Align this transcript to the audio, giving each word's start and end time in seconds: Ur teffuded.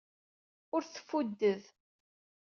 Ur 0.75 0.81
teffuded. 0.85 1.63